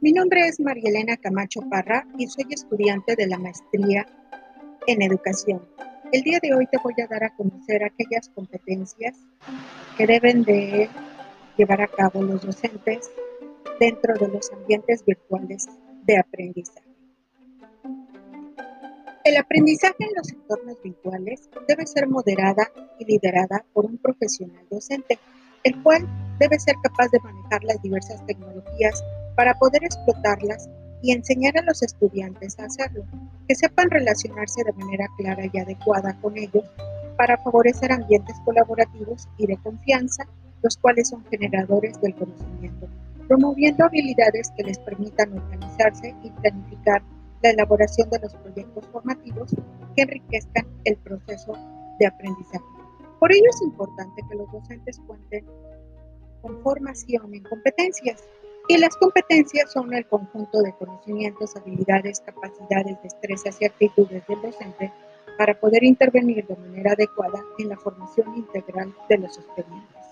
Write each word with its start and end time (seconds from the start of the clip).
Mi 0.00 0.10
nombre 0.10 0.48
es 0.48 0.58
María 0.58 0.90
Elena 0.90 1.16
Camacho 1.16 1.60
Parra 1.70 2.04
y 2.18 2.26
soy 2.26 2.46
estudiante 2.50 3.14
de 3.14 3.28
la 3.28 3.38
maestría 3.38 4.04
en 4.88 5.00
educación. 5.00 5.62
El 6.12 6.22
día 6.22 6.40
de 6.42 6.54
hoy 6.54 6.66
te 6.66 6.78
voy 6.82 6.94
a 7.00 7.06
dar 7.06 7.22
a 7.22 7.36
conocer 7.36 7.84
aquellas 7.84 8.28
competencias 8.30 9.16
que 9.96 10.08
deben 10.08 10.42
de 10.42 10.88
llevar 11.56 11.82
a 11.82 11.86
cabo 11.86 12.20
los 12.20 12.44
docentes 12.44 13.12
dentro 13.78 14.14
de 14.14 14.26
los 14.26 14.52
ambientes 14.52 15.04
virtuales 15.06 15.68
de 16.02 16.18
aprendizaje. 16.18 16.88
El 19.24 19.36
aprendizaje 19.36 19.96
en 20.00 20.16
los 20.16 20.32
entornos 20.32 20.82
virtuales 20.82 21.48
debe 21.68 21.86
ser 21.86 22.08
moderada 22.08 22.72
y 22.98 23.04
liderada 23.04 23.64
por 23.72 23.86
un 23.86 23.98
profesional 23.98 24.66
docente, 24.68 25.16
el 25.62 25.80
cual 25.84 26.08
debe 26.40 26.58
ser 26.58 26.74
capaz 26.82 27.08
de 27.12 27.20
manejar 27.20 27.62
las 27.62 27.80
diversas 27.82 28.24
tecnologías 28.26 29.04
para 29.38 29.54
poder 29.54 29.84
explotarlas 29.84 30.68
y 31.00 31.12
enseñar 31.12 31.56
a 31.56 31.62
los 31.62 31.80
estudiantes 31.84 32.58
a 32.58 32.64
hacerlo, 32.64 33.04
que 33.46 33.54
sepan 33.54 33.88
relacionarse 33.88 34.64
de 34.64 34.72
manera 34.72 35.06
clara 35.16 35.44
y 35.52 35.58
adecuada 35.60 36.18
con 36.20 36.36
ellos 36.36 36.64
para 37.16 37.38
favorecer 37.38 37.92
ambientes 37.92 38.34
colaborativos 38.44 39.28
y 39.36 39.46
de 39.46 39.56
confianza, 39.58 40.24
los 40.60 40.76
cuales 40.76 41.10
son 41.10 41.24
generadores 41.26 42.00
del 42.00 42.16
conocimiento, 42.16 42.88
promoviendo 43.28 43.84
habilidades 43.84 44.50
que 44.56 44.64
les 44.64 44.80
permitan 44.80 45.32
organizarse 45.32 46.16
y 46.24 46.30
planificar 46.30 47.00
la 47.40 47.50
elaboración 47.50 48.10
de 48.10 48.18
los 48.18 48.34
proyectos 48.34 48.88
formativos 48.88 49.54
que 49.94 50.02
enriquezcan 50.02 50.66
el 50.84 50.96
proceso 50.96 51.52
de 52.00 52.08
aprendizaje. 52.08 52.64
Por 53.20 53.32
ello 53.32 53.50
es 53.50 53.62
importante 53.62 54.20
que 54.28 54.34
los 54.34 54.50
docentes 54.50 55.00
cuenten 55.06 55.46
con 56.42 56.60
formación 56.60 57.32
en 57.32 57.44
competencias. 57.44 58.24
Y 58.68 58.76
las 58.76 58.96
competencias 58.96 59.72
son 59.72 59.94
el 59.94 60.06
conjunto 60.06 60.60
de 60.60 60.74
conocimientos, 60.74 61.56
habilidades, 61.56 62.20
capacidades, 62.20 63.02
destrezas 63.02 63.60
y 63.60 63.64
actitudes 63.64 64.26
del 64.26 64.42
docente 64.42 64.92
para 65.38 65.58
poder 65.58 65.84
intervenir 65.84 66.46
de 66.46 66.56
manera 66.56 66.92
adecuada 66.92 67.42
en 67.58 67.70
la 67.70 67.78
formación 67.78 68.36
integral 68.36 68.94
de 69.08 69.18
los 69.18 69.38
estudiantes. 69.38 70.06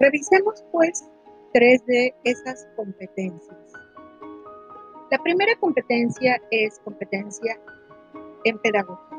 Revisemos 0.00 0.64
pues 0.72 1.04
tres 1.52 1.84
de 1.86 2.14
esas 2.24 2.66
competencias. 2.76 3.72
La 5.10 5.18
primera 5.18 5.54
competencia 5.56 6.40
es 6.50 6.78
competencia 6.80 7.60
en 8.44 8.58
pedagogía 8.58 9.18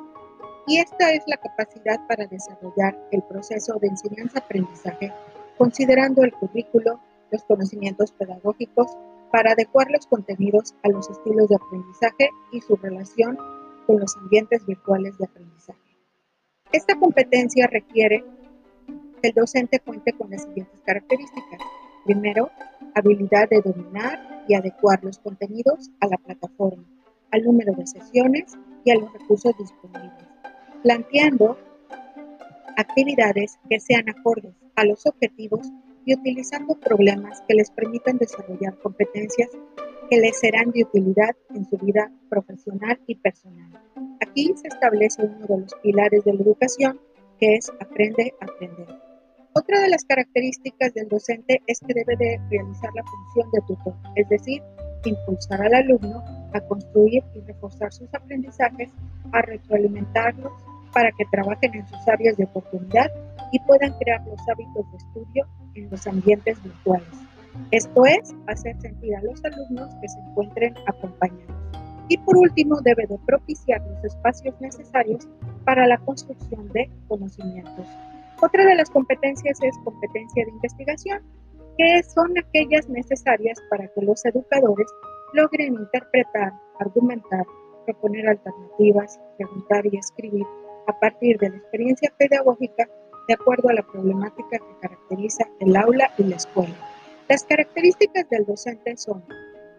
y 0.67 0.79
esta 0.79 1.11
es 1.11 1.23
la 1.27 1.37
capacidad 1.37 2.05
para 2.07 2.25
desarrollar 2.25 2.97
el 3.11 3.23
proceso 3.23 3.77
de 3.79 3.87
enseñanza-aprendizaje 3.87 5.13
considerando 5.57 6.23
el 6.23 6.33
currículo, 6.33 6.99
los 7.31 7.43
conocimientos 7.43 8.11
pedagógicos, 8.11 8.87
para 9.31 9.51
adecuar 9.51 9.89
los 9.91 10.07
contenidos 10.07 10.73
a 10.83 10.89
los 10.89 11.09
estilos 11.09 11.49
de 11.49 11.55
aprendizaje 11.55 12.29
y 12.51 12.61
su 12.61 12.75
relación 12.77 13.37
con 13.85 13.99
los 13.99 14.15
ambientes 14.17 14.65
virtuales 14.65 15.17
de 15.17 15.25
aprendizaje. 15.25 15.79
Esta 16.71 16.95
competencia 16.99 17.67
requiere 17.67 18.23
que 19.21 19.29
el 19.29 19.33
docente 19.33 19.79
cuente 19.79 20.13
con 20.13 20.29
las 20.29 20.43
siguientes 20.43 20.79
características. 20.85 21.59
Primero, 22.05 22.49
habilidad 22.95 23.49
de 23.49 23.61
dominar 23.61 24.45
y 24.47 24.53
adecuar 24.53 25.03
los 25.03 25.19
contenidos 25.19 25.89
a 25.99 26.07
la 26.07 26.17
plataforma, 26.17 26.83
al 27.31 27.43
número 27.43 27.73
de 27.73 27.87
sesiones 27.87 28.57
y 28.83 28.91
a 28.91 28.95
los 28.95 29.11
recursos 29.11 29.53
disponibles, 29.57 30.27
planteando 30.83 31.57
actividades 32.77 33.57
que 33.69 33.79
sean 33.79 34.07
acordes 34.09 34.55
a 34.75 34.85
los 34.85 35.05
objetivos 35.05 35.71
y 36.07 36.15
utilizando 36.15 36.73
problemas 36.79 37.43
que 37.47 37.53
les 37.53 37.69
permitan 37.69 38.17
desarrollar 38.17 38.79
competencias 38.79 39.49
que 40.09 40.17
les 40.17 40.39
serán 40.39 40.71
de 40.71 40.83
utilidad 40.83 41.35
en 41.53 41.65
su 41.65 41.77
vida 41.77 42.09
profesional 42.29 42.97
y 43.07 43.15
personal. 43.15 43.69
Aquí 44.21 44.53
se 44.55 44.69
establece 44.69 45.23
uno 45.23 45.45
de 45.45 45.57
los 45.63 45.75
pilares 45.83 46.23
de 46.23 46.33
la 46.33 46.41
educación, 46.43 46.97
que 47.37 47.55
es 47.55 47.69
aprende 47.81 48.33
a 48.39 48.45
aprender. 48.45 48.87
Otra 49.53 49.81
de 49.81 49.89
las 49.89 50.05
características 50.05 50.93
del 50.93 51.09
docente 51.09 51.61
es 51.67 51.81
que 51.81 51.93
debe 51.93 52.15
de 52.15 52.39
realizar 52.49 52.89
la 52.95 53.03
función 53.03 53.51
de 53.51 53.61
tutor, 53.67 53.93
es 54.15 54.29
decir, 54.29 54.63
impulsar 55.03 55.61
al 55.61 55.73
alumno 55.73 56.23
a 56.53 56.61
construir 56.61 57.21
y 57.35 57.41
reforzar 57.41 57.91
sus 57.91 58.07
aprendizajes, 58.13 58.91
a 59.33 59.41
retroalimentarlos 59.41 60.53
para 60.93 61.11
que 61.11 61.25
trabajen 61.31 61.75
en 61.75 61.85
sus 61.85 62.07
áreas 62.07 62.37
de 62.37 62.45
oportunidad 62.45 63.11
y 63.51 63.59
puedan 63.59 63.91
crear 63.99 64.25
los 64.25 64.39
hábitos 64.47 64.89
de 64.91 64.97
estudio 64.97 65.47
en 65.77 65.89
los 65.89 66.05
ambientes 66.07 66.61
virtuales. 66.63 67.07
Esto 67.71 68.05
es, 68.05 68.35
hacer 68.47 68.79
sentir 68.81 69.15
a 69.15 69.21
los 69.21 69.43
alumnos 69.43 69.93
que 70.01 70.07
se 70.07 70.19
encuentren 70.19 70.75
acompañados. 70.85 71.55
Y 72.09 72.17
por 72.19 72.37
último, 72.37 72.79
debe 72.81 73.05
de 73.07 73.17
propiciar 73.25 73.81
los 73.81 74.03
espacios 74.05 74.55
necesarios 74.61 75.27
para 75.65 75.87
la 75.87 75.97
construcción 75.97 76.69
de 76.69 76.89
conocimientos. 77.07 77.87
Otra 78.41 78.65
de 78.65 78.75
las 78.75 78.89
competencias 78.89 79.59
es 79.61 79.75
competencia 79.83 80.45
de 80.45 80.51
investigación, 80.51 81.21
que 81.77 82.03
son 82.03 82.31
aquellas 82.37 82.87
necesarias 82.87 83.59
para 83.69 83.87
que 83.87 84.01
los 84.01 84.23
educadores 84.25 84.87
logren 85.33 85.73
interpretar, 85.73 86.53
argumentar, 86.79 87.45
proponer 87.85 88.29
alternativas, 88.29 89.19
preguntar 89.37 89.85
y 89.85 89.97
escribir 89.97 90.45
a 90.87 90.99
partir 90.99 91.37
de 91.39 91.49
la 91.49 91.57
experiencia 91.57 92.13
pedagógica 92.17 92.87
de 93.27 93.33
acuerdo 93.33 93.69
a 93.69 93.73
la 93.73 93.83
problemática 93.83 94.57
que 94.57 94.79
caracteriza 94.81 95.45
el 95.59 95.75
aula 95.75 96.11
y 96.17 96.23
la 96.23 96.37
escuela. 96.37 96.75
Las 97.27 97.43
características 97.43 98.29
del 98.29 98.45
docente 98.45 98.95
son, 98.95 99.23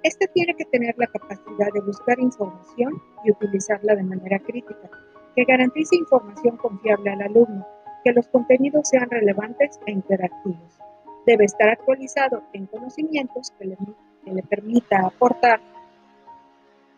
este 0.02 0.28
tiene 0.28 0.54
que 0.54 0.66
tener 0.66 0.94
la 0.98 1.06
capacidad 1.06 1.72
de 1.72 1.80
buscar 1.80 2.20
información 2.20 3.02
y 3.24 3.30
utilizarla 3.30 3.94
de 3.94 4.02
manera 4.02 4.38
crítica, 4.38 4.90
que 5.34 5.44
garantice 5.44 5.96
información 5.96 6.56
confiable 6.58 7.10
al 7.10 7.22
alumno, 7.22 7.66
que 8.04 8.12
los 8.12 8.28
contenidos 8.28 8.88
sean 8.88 9.08
relevantes 9.10 9.80
e 9.86 9.92
interactivos. 9.92 10.78
Debe 11.26 11.46
estar 11.46 11.70
actualizado 11.70 12.42
en 12.52 12.66
conocimientos 12.66 13.52
que 13.58 13.66
le, 13.66 13.76
que 14.24 14.32
le 14.32 14.42
permita 14.42 15.06
aportar 15.06 15.60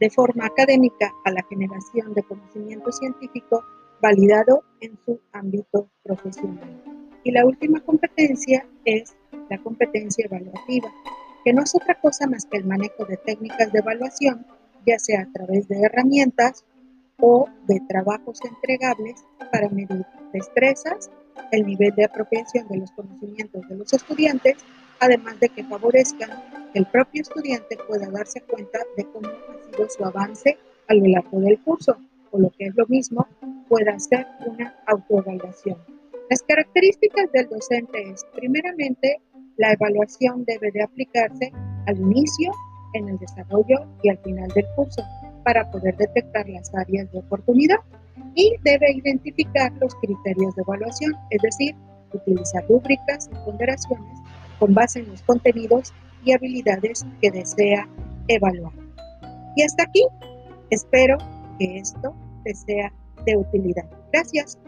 de 0.00 0.10
forma 0.10 0.46
académica 0.46 1.12
a 1.24 1.30
la 1.30 1.42
generación 1.48 2.14
de 2.14 2.22
conocimiento 2.22 2.90
científico 2.90 3.62
validado 4.00 4.62
en 4.80 4.98
su 5.04 5.20
ámbito 5.32 5.90
profesional. 6.02 6.82
Y 7.22 7.32
la 7.32 7.44
última 7.44 7.80
competencia 7.80 8.66
es 8.84 9.14
la 9.48 9.58
competencia 9.58 10.24
evaluativa, 10.24 10.90
que 11.44 11.52
no 11.52 11.62
es 11.62 11.74
otra 11.74 12.00
cosa 12.00 12.26
más 12.26 12.46
que 12.46 12.58
el 12.58 12.64
manejo 12.64 13.04
de 13.04 13.16
técnicas 13.18 13.72
de 13.72 13.80
evaluación, 13.80 14.46
ya 14.86 14.98
sea 14.98 15.22
a 15.22 15.32
través 15.32 15.68
de 15.68 15.80
herramientas 15.82 16.64
o 17.20 17.48
de 17.66 17.80
trabajos 17.88 18.40
entregables 18.44 19.24
para 19.52 19.68
medir 19.68 20.06
destrezas, 20.32 21.10
el 21.52 21.66
nivel 21.66 21.94
de 21.94 22.04
apropiación 22.04 22.68
de 22.68 22.78
los 22.78 22.90
conocimientos 22.92 23.68
de 23.68 23.76
los 23.76 23.92
estudiantes, 23.92 24.56
además 25.00 25.38
de 25.40 25.48
que 25.48 25.64
favorezcan 25.64 26.30
que 26.72 26.78
el 26.78 26.86
propio 26.86 27.22
estudiante 27.22 27.76
pueda 27.88 28.08
darse 28.10 28.40
cuenta 28.42 28.78
de 28.96 29.04
cómo 29.04 29.28
ha 29.28 29.70
sido 29.70 29.88
su 29.88 30.04
avance 30.04 30.58
a 30.88 30.94
lo 30.94 31.06
largo 31.06 31.40
del 31.40 31.60
curso, 31.60 31.96
o 32.30 32.38
lo 32.38 32.50
que 32.50 32.66
es 32.66 32.74
lo 32.76 32.86
mismo, 32.86 33.26
pueda 33.68 33.92
hacer 33.92 34.26
una 34.46 34.74
autoevaluación. 34.86 35.78
Las 36.28 36.42
características 36.42 37.30
del 37.32 37.48
docente 37.48 38.10
es, 38.10 38.24
primeramente, 38.34 39.20
la 39.56 39.72
evaluación 39.72 40.44
debe 40.44 40.70
de 40.70 40.82
aplicarse 40.82 41.52
al 41.86 41.98
inicio, 41.98 42.52
en 42.94 43.08
el 43.08 43.18
desarrollo 43.18 43.86
y 44.02 44.10
al 44.10 44.18
final 44.18 44.48
del 44.48 44.66
curso 44.76 45.02
para 45.44 45.70
poder 45.70 45.96
detectar 45.96 46.48
las 46.48 46.74
áreas 46.74 47.10
de 47.12 47.18
oportunidad 47.18 47.78
y 48.34 48.54
debe 48.62 48.92
identificar 48.92 49.72
los 49.80 49.94
criterios 49.96 50.54
de 50.54 50.62
evaluación, 50.62 51.12
es 51.30 51.42
decir, 51.42 51.74
utilizar 52.12 52.64
rúbricas 52.68 53.30
y 53.32 53.44
ponderaciones 53.44 54.18
con 54.58 54.74
base 54.74 55.00
en 55.00 55.08
los 55.08 55.22
contenidos 55.22 55.92
y 56.24 56.32
habilidades 56.32 57.06
que 57.20 57.30
desea 57.30 57.88
evaluar. 58.28 58.72
Y 59.56 59.62
hasta 59.62 59.84
aquí, 59.84 60.06
espero 60.70 61.16
que 61.60 61.78
esto 61.78 62.14
te 62.44 62.54
sea 62.54 62.92
de 63.26 63.36
utilidad. 63.36 63.88
Gracias. 64.12 64.58